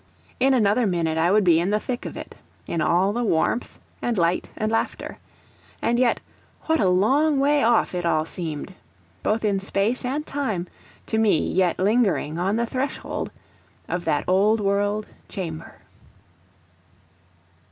[0.39, 2.33] In another minute I would be in the thick of it,
[2.65, 5.19] in all the warmth and light and laughter.
[5.79, 6.19] And yet
[6.63, 8.73] what a long way off it all seemed,
[9.21, 10.65] both in space and time,
[11.05, 13.29] to me yet lingering on the threshold
[13.87, 15.75] of that old world chamber!